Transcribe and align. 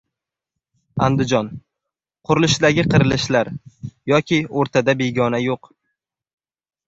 Andijon. 1.07 1.49
Qurilishdagi 2.29 2.85
«qirilishlar». 2.93 3.51
Yoki 4.15 4.39
o‘rtada 4.61 4.95
«begona» 5.03 5.43
yo‘q 5.45 5.69